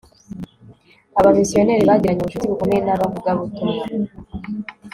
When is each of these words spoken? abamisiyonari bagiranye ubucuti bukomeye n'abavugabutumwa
abamisiyonari 1.19 1.87
bagiranye 1.89 2.19
ubucuti 2.21 2.45
bukomeye 2.51 2.81
n'abavugabutumwa 2.83 3.83